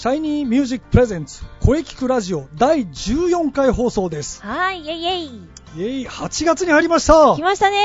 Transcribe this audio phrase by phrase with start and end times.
[0.00, 4.42] シャイニーミュージック presents 声キクラジオ第14回放送です。
[4.42, 5.26] はい、イェイイェイ。
[5.26, 7.42] イェイ、8月に入りました来。
[7.42, 7.76] ましたね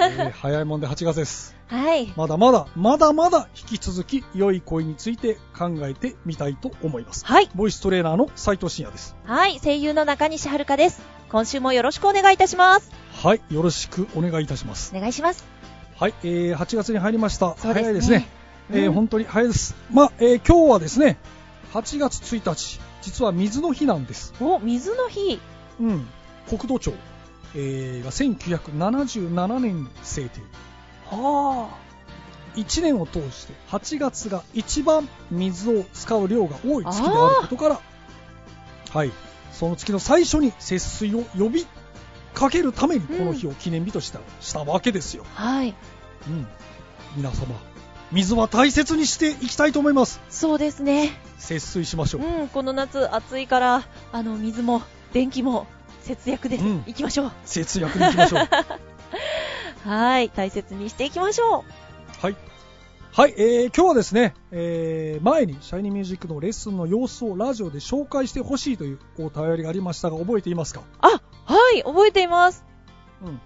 [0.00, 1.54] ー 早いもんで8月です。
[1.68, 2.12] はい。
[2.16, 7.24] まだまだ、まだまだ引き続き良い声について考えてみたいと思います。
[7.24, 7.48] はい。
[7.54, 9.14] ボイストレーナーの斉藤慎也です。
[9.22, 11.00] はい、声優の中西遥です。
[11.30, 12.90] 今週もよろしくお願いいたします。
[13.12, 14.92] はい、よろしくお願いいたします。
[14.92, 15.44] お願いします。
[16.00, 17.50] はい、えー、8月に入りました。
[17.50, 18.28] ね早いですね。
[18.70, 19.74] えーうん本当に早いです。
[19.90, 21.16] まあ、えー今日はですね、
[21.72, 24.34] 8月1日、実は水の日なんです。
[24.40, 25.40] お、水の日。
[25.80, 26.06] うん、
[26.48, 26.92] 国土庁、
[27.54, 30.40] えーが1977年に制定
[31.06, 31.68] は
[32.56, 37.80] 1年を通して8月が一番水を使う量が多い月であることから
[38.92, 39.12] はい
[39.52, 41.66] その月の最初に節水を呼び
[42.34, 45.42] かけるためにこの日を記念日とした,、したわけですよ、あ。
[45.42, 45.74] はい。
[46.28, 46.46] うん、
[47.16, 47.54] 皆様
[48.10, 51.12] 水は大切にしていきたいと思いますそうですね。
[51.36, 55.66] 節水しましょう、うん、この夏暑いから、あの、水も電気も
[56.02, 57.32] 節約でうんいきましょう。
[57.44, 58.48] 節約にいきましょう
[59.88, 61.64] はい、大切にしていきましょ
[62.20, 62.36] はい。
[63.12, 70.80] はい、えー、今日はですね、えー、前にシャイニーミュージックのレッスンの様子をラジオで紹介してほしいというお便りがありましたが、覚えていますか？
[70.80, 70.84] う。
[71.00, 71.08] あ、
[71.44, 72.64] はい、覚えています。
[73.22, 73.40] うん。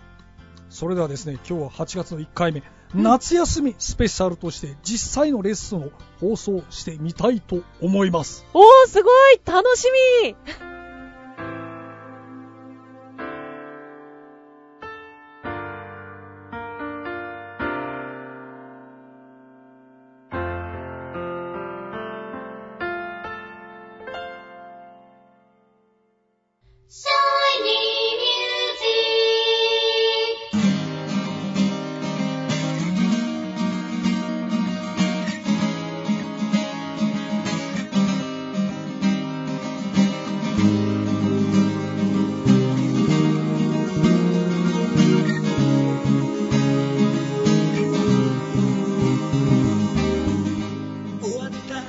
[0.71, 5.91] それではですね、今日は8月の1回目、うん夏休みスペシャルとして実際のレッスンを
[6.21, 8.45] 放送してみたいと思います。
[8.53, 9.41] おー、すごい。
[9.45, 9.87] 楽し
[10.23, 10.72] み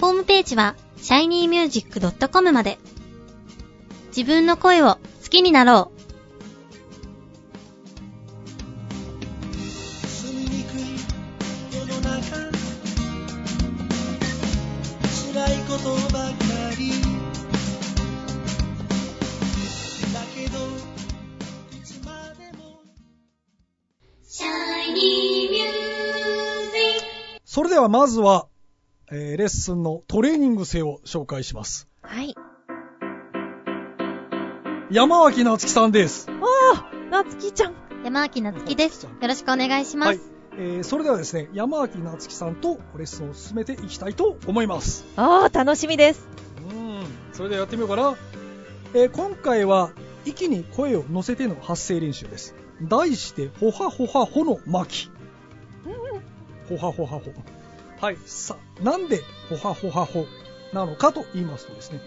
[0.00, 2.78] ホームページは shinymusic.com まで。
[4.08, 5.98] 自分の声を好きになろう。
[10.08, 10.98] 住みにくい
[11.76, 12.36] 世の中
[15.32, 16.34] 辛いことばか
[16.78, 16.90] り
[20.12, 20.58] だけど
[21.76, 22.82] いつまでも
[24.26, 25.60] Shiny Music
[27.44, 28.48] それではまずは、
[29.10, 31.88] えーレッスンのトレーニング性を紹介します。
[32.02, 32.34] はい。
[34.90, 36.28] 山脇夏樹さんです。
[36.30, 37.74] あー、なつきちゃん。
[38.04, 39.04] 山脇夏樹です。
[39.04, 40.08] よろしくお願いします。
[40.08, 40.20] はい。
[40.58, 45.06] えーそれではですね、山脇夏樹さんとレッスンを進めていきたいと思います。
[45.16, 46.28] あー、楽しみです。
[46.70, 48.14] うん、それではやってみようかな。
[48.94, 49.92] えー今回は、
[50.26, 52.54] 息に声を乗せての発声練習です。
[52.82, 55.10] 題して、ほはほはほの巻。
[56.68, 57.22] ほはほはほ。
[58.00, 58.18] はい。
[58.26, 60.26] さ、なんで、ほはほはほ
[60.72, 62.00] なのかと言いますとですね、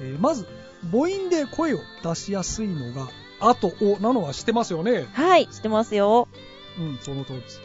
[0.00, 0.46] えーまず、
[0.90, 3.08] 母音で声を出しやすいのが、
[3.40, 5.08] あとおなのは知ってますよね。
[5.12, 6.28] はい、知ってますよ。
[6.78, 7.60] うん、その通りです。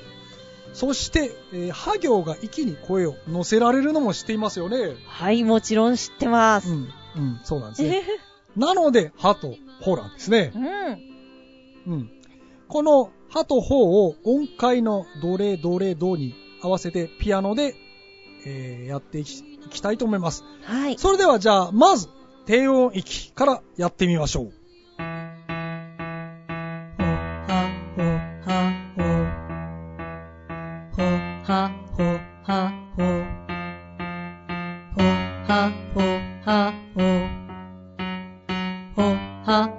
[0.73, 4.95] そして、えー、は行が息に声を乗せられるのも知っていますよね。
[5.07, 6.69] はい、もちろん知ってます。
[6.69, 8.03] うん、うん、そうなんですね。
[8.57, 10.59] なので、はとほなんですねう。
[10.59, 11.93] ん。
[11.93, 12.11] うん。
[12.67, 16.35] このはとほを音階のドレドレドに
[16.67, 17.75] 合わせてピアノで、
[18.45, 20.43] えーやっていきたいと思います。
[20.63, 20.97] はい。
[20.97, 22.09] それではじゃあ、まず、
[22.45, 24.53] 低音域からやってみましょう。
[39.47, 39.76] は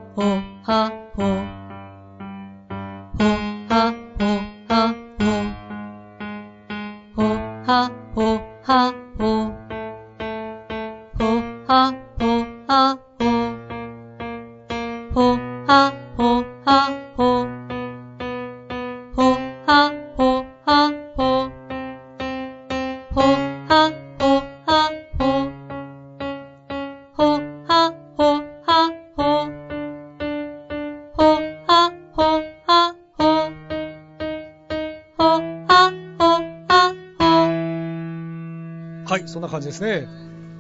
[23.18, 24.24] はほ
[24.64, 24.82] は
[25.18, 25.24] ほ。
[27.16, 29.38] はほはほ。
[39.08, 39.18] は。
[39.18, 40.06] い、そんな感じですね。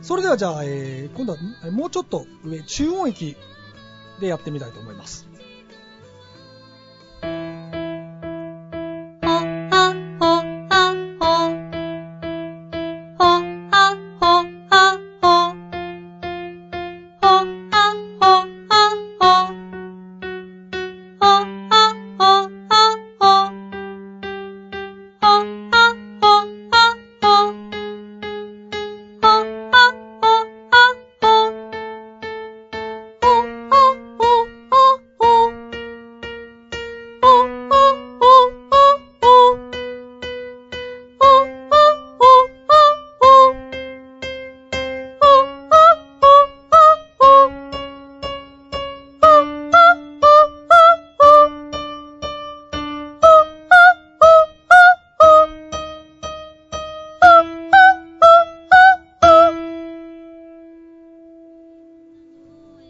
[0.02, 1.38] それではじゃあ、えー今度は
[1.70, 3.36] もうちょっと上、中音域
[4.20, 5.27] でやってみたいと思います。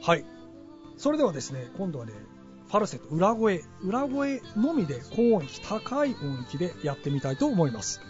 [0.09, 0.25] はい。
[0.97, 2.15] それではですね、今度はね、
[2.69, 8.01] ファルセット、裏声、裏声のみで高音域、高い音域でやってみたいと思います。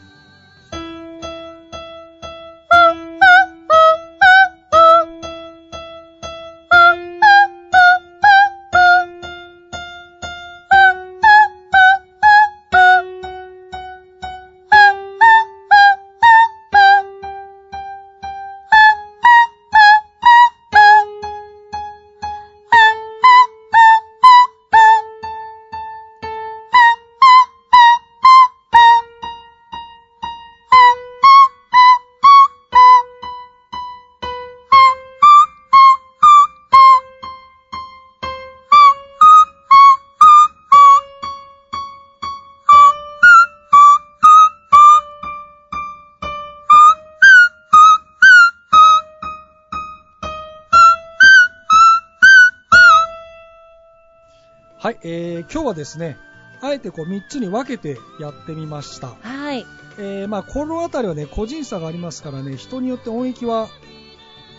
[54.88, 56.17] はい、えー今日はですね、
[56.62, 59.08] あえてこう3つに分けてやってみました。
[59.20, 59.67] はい。
[59.99, 63.69] えーまあ、このあたりはね、個人差がありますからね、人によって音域は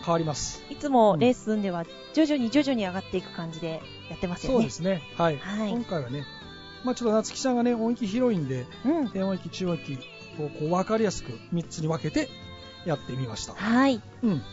[0.05, 0.61] 変わります。
[0.69, 1.83] いつもレッスンでは
[2.13, 3.81] 徐々に徐々に上がっていく感じで
[4.11, 4.57] やってますよね。
[4.57, 5.01] そうですね。
[5.17, 5.37] はい。
[5.39, 6.27] はい今回はね、
[6.83, 9.09] まあ、ちょっと夏希ちゃんがね、音域広いんで、うん。
[9.09, 9.93] 低音域、中音域
[10.37, 12.29] をこう分かりやすく3つに分けて
[12.85, 13.55] やってみました。
[13.55, 13.99] はい。
[14.21, 14.43] うん。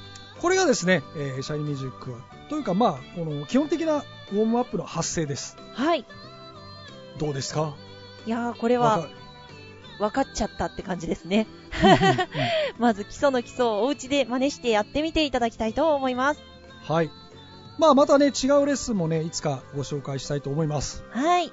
[0.41, 2.15] これがですね、えーシャイニーミュージック
[2.49, 5.57] というか、まあ、この基本的なウォームアップの発声です。
[5.75, 6.05] はい。
[7.19, 7.75] どうですか？
[8.27, 9.09] いやー、これは
[9.99, 11.47] 分かっちゃったって感じですね。
[12.79, 16.41] まず基礎の基礎をお家で真似してやってみていただきたいと思います。
[16.85, 17.11] はい。
[17.79, 18.33] まあ、またね、違う
[18.67, 21.05] レッスンもね、いつかご紹介したいと思います。
[21.11, 21.53] はい。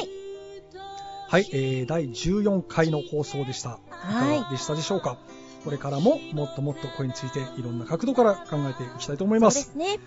[1.28, 1.46] はいい。
[1.52, 3.78] えー、第14回の放送でした。
[3.90, 5.18] はいいかがでしたでしょうか？
[5.64, 9.50] これからももっともっと声についていろんな角度から考えていきたいと思いそうま。
[9.50, 9.99] ですすね。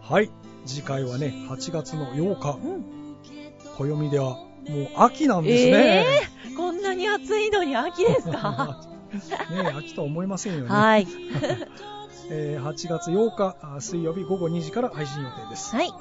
[0.00, 0.30] はい。
[0.66, 2.84] 次回はね、8月の8日、うん。
[3.76, 4.38] 暦ではもう
[4.96, 6.06] 秋なんですね。
[6.46, 6.53] えー、
[6.94, 8.80] なに暑いのに秋ですか？
[9.50, 10.68] ねえ秋とは思いませんよね。
[10.68, 11.06] はい。
[12.30, 15.74] えー8月8日あ水曜日午後2時から配信予定です。
[15.76, 15.92] はい。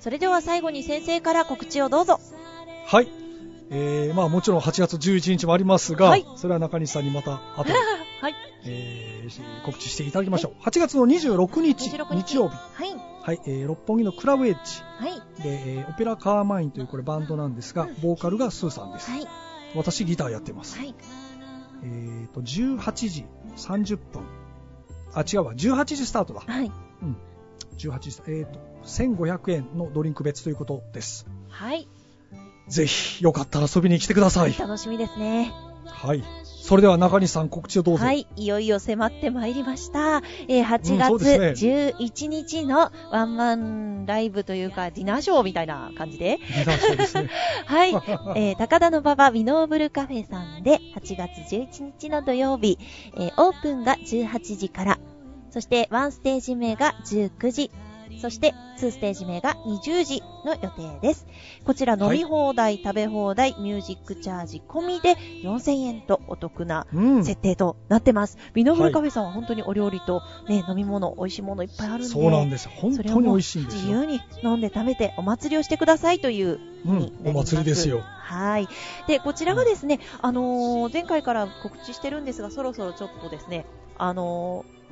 [0.00, 2.20] それでは最後に先生から告知をどうぞ。
[2.86, 3.08] はい。
[3.70, 7.72] えー、まあもちろん8月11日もありますが、はいそれは中西さんにまた 後で、
[8.20, 8.34] はい。
[8.66, 10.62] えー告知していただきましょう。
[10.62, 12.54] 8月の26日、26日曜日。
[12.56, 12.94] はい。
[13.22, 15.42] はい、えー六本木のクラブエッジはい。
[15.42, 19.10] で、えーオペラカーマインというこれバンドなんですが、ボーカルがスーさんです。
[19.10, 19.26] はい。
[19.74, 20.78] 私ギターやってます。
[20.78, 20.94] はい。
[21.82, 23.26] えーと、18時
[23.56, 24.22] 30分。
[25.12, 26.40] あ、違うわ、18時スタートだ。
[26.46, 26.70] はい。
[27.02, 27.16] うん。
[27.76, 31.26] 18時、えーと、1500円のドリンク別ということです。
[31.48, 31.88] はい。
[32.68, 34.56] ぜひ、よかったら遊びに来てください。
[34.58, 35.52] 楽しみですね。
[35.86, 36.24] はい。
[36.64, 38.06] それでは中西さん告知をどうぞ。
[38.06, 38.26] はい。
[38.36, 40.22] いよいよ迫ってまいりました。
[40.48, 46.38] えー8うんそう月です11日のワンマンライブというか、ディナーショーみたいな感じで。
[46.38, 47.28] ディナーショーですね。
[47.66, 47.90] はい。
[47.90, 52.78] えー高田の馬場ウィノーブルカフェさんで8月11日の土曜日、
[53.18, 54.98] えーオープンが18時から、
[55.50, 57.70] そして1ステージ目が19時、
[58.20, 61.26] そして2ステージ目が20時の予定です。
[61.64, 67.24] こちら飲み放題、食べ放題、ミュージックチャージ込みで4000円とお得なうん。
[67.24, 68.38] 設定となってます。
[68.54, 72.06] ウィノーブルカフェさんは本当にお料理とね、飲み物、美味しいものいっぱいあるんで。
[72.06, 72.72] そうなんですよ。
[72.74, 73.82] 本当に美味しいんですよ。
[73.82, 78.00] 自由に飲んで食べてお祭りをしてくださいといううん、お祭りですよ。
[78.00, 78.68] はい。
[79.06, 83.64] で、こちらがですね、あのー前回から告知してるんですが、そろそろちょっとですね、
[83.96, 84.83] あのー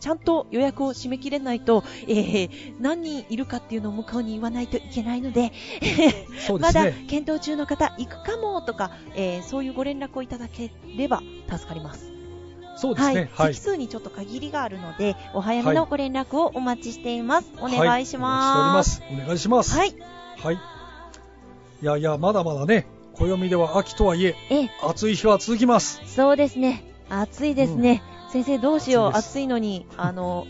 [0.00, 7.04] ちゃんと予約を締め切れないと、えー、何人いるかっていうのを向こうに言わないといけないので、ですね。
[7.08, 12.12] 検討中の方、行くかもとか、えーそういうご連絡をいただければ助かります。
[12.76, 13.30] そうですね。
[13.34, 13.54] はい。
[13.54, 17.50] 席数にちょっと限りがあるので、お早めのご連絡をお待ちしています。
[17.58, 19.00] お願いします。
[19.00, 19.22] はい、お待ちします。
[19.24, 19.76] お願いします。
[19.76, 19.94] はい。
[20.38, 20.54] はい。
[20.54, 26.00] いやいや、まだまだね、暦では秋とはいえ、ええ、暑い日は続きます。
[26.06, 26.84] そうですね。
[27.08, 28.02] 暑いですね。
[28.32, 29.16] 先生どうしよう。
[29.16, 30.46] 暑いのに、あの、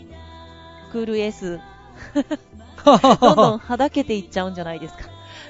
[0.91, 1.59] クールエース、
[2.83, 5.09] どんどんはだけていっちゃうんじゃないですか。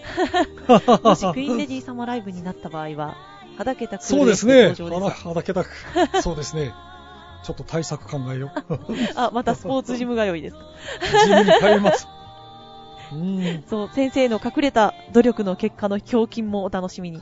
[1.03, 3.15] もしクイーンレディー様ライブになった場合は、
[3.57, 4.85] はだけたクーそうルエースですね。
[4.85, 5.27] 登場です。
[5.27, 5.69] はだけたく。
[6.21, 6.73] そうですね。
[7.43, 8.73] ちょっと対策考えよう。
[9.15, 10.61] あ、またスポーツジム通いですか。
[11.25, 12.07] ジムに通います。
[13.11, 13.63] うん。
[13.69, 17.21] そう、先生の隠れた努力の結果の胸筋もお楽しみに。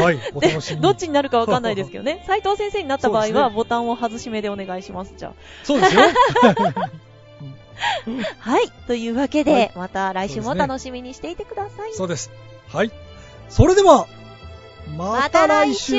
[0.00, 0.82] はい、 お楽しみに。
[0.82, 2.22] どっちになるかわかんないですけどね。
[2.28, 5.14] 斉藤先生になった場合は、ボタンを外し目でお願いします。
[5.16, 6.02] じゃそうですよ。
[6.42, 6.90] あ。
[8.38, 8.70] はい。
[8.86, 11.94] というわけで、はいまた来週も楽しみにしていてください。
[11.94, 12.30] そうです。
[12.68, 12.90] はい。
[13.48, 14.06] それでは、
[14.96, 15.94] ままたた来来週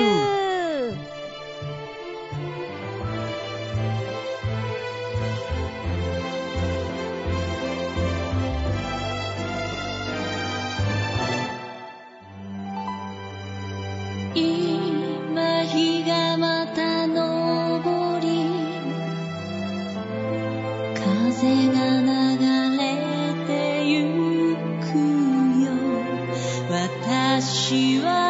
[26.69, 28.24] 私は